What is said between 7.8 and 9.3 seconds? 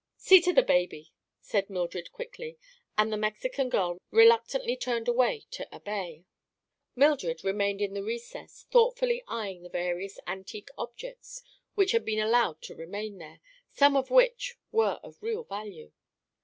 in the recess, thoughtfully